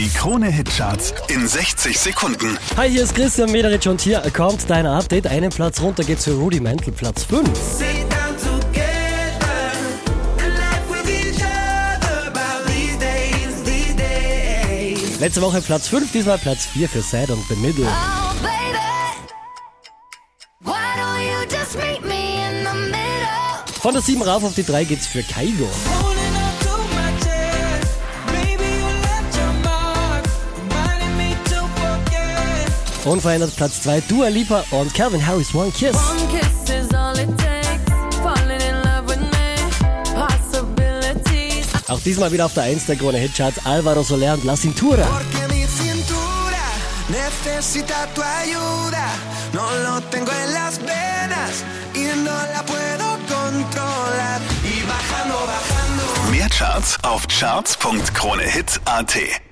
Die 0.00 0.08
Krone-Hitcharts 0.08 1.12
in 1.28 1.46
60 1.46 1.98
Sekunden. 1.98 2.56
Hi, 2.78 2.88
hier 2.88 3.02
ist 3.02 3.14
Christian 3.14 3.52
Mederich 3.52 3.86
und 3.86 4.00
hier 4.00 4.22
kommt 4.34 4.70
dein 4.70 4.86
Update. 4.86 5.26
Einen 5.26 5.50
Platz 5.50 5.78
runter 5.82 6.04
geht's 6.04 6.24
für 6.24 6.32
Rudimental, 6.32 6.90
Platz 6.90 7.24
5. 7.24 7.46
Sit 7.48 8.10
down 8.10 8.34
together 8.38 9.72
and 10.38 10.56
laugh 10.56 10.88
with 10.88 11.06
each 11.06 11.42
other 11.42 12.28
about 12.28 12.66
these 12.66 12.96
days, 12.98 13.62
these 13.62 13.94
days. 13.94 15.20
Letzte 15.20 15.42
Woche 15.42 15.60
Platz 15.60 15.88
5, 15.88 16.10
diesmal 16.12 16.38
Platz 16.38 16.64
4 16.64 16.88
für 16.88 17.02
Sad 17.02 17.28
und 17.28 17.46
The 17.48 17.56
Middle. 17.56 17.84
Oh, 17.84 18.32
baby. 18.40 18.78
Why 20.60 20.78
don't 20.96 21.20
you 21.20 21.44
just 21.54 21.76
meet 21.76 22.02
me 22.02 22.36
in 22.48 22.64
the 22.64 22.72
middle? 22.86 23.80
Von 23.82 23.92
der 23.92 24.00
7 24.00 24.22
rauf 24.22 24.44
auf 24.44 24.54
die 24.54 24.64
3 24.64 24.84
geht's 24.84 25.06
für 25.06 25.22
Kaigo. 25.22 25.68
Unverändert 33.04 33.54
Platz 33.56 33.82
2 33.82 34.02
Dua 34.02 34.28
Lipa 34.28 34.64
und 34.70 34.94
Calvin 34.94 35.26
Harris 35.26 35.52
One 35.54 35.70
Kiss. 35.70 35.96
One 35.96 36.28
kiss 36.28 36.70
is 36.70 36.94
all 36.94 37.16
it 37.18 37.28
takes. 37.38 37.90
Falling 38.22 38.60
in 38.60 38.82
love 38.82 39.08
with 39.08 39.20
me. 39.20 39.56
Possibilities. 40.14 41.66
Auch 41.88 42.00
diesmal 42.00 42.30
wieder 42.30 42.44
auf 42.46 42.54
der 42.54 42.64
1 42.64 42.86
der 42.86 42.96
Krone 42.96 43.18
Hitcharts 43.18 43.64
Alvaro 43.64 44.02
Soler 44.02 44.34
und 44.34 44.44
La 44.44 44.54
Cintura. 44.56 45.04
Porque 45.04 45.48
mi 45.48 45.66
cintura 45.66 46.72
necesita 47.08 48.06
tu 48.14 48.22
ayuda. 48.22 49.08
No 49.52 49.62
lo 49.82 50.00
tengo 50.10 50.30
en 50.30 50.52
las 50.52 50.78
venas 50.78 51.64
y 51.94 52.04
no 52.22 52.30
la 52.52 52.62
puedo 52.64 53.18
controlar. 53.26 54.40
Y 54.62 54.82
bajando, 54.86 55.34
bajando. 55.46 56.04
Mehr 56.30 56.48
Charts 56.50 56.96
auf 57.02 57.26
charts.kronehit.at. 57.26 59.49